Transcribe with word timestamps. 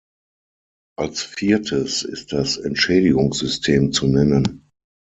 Als 0.97 1.21
Viertes 1.21 2.01
ist 2.01 2.33
das 2.33 2.57
Entschädigungssystem 2.57 3.91
zu 3.91 4.07
nennen. 4.07 4.67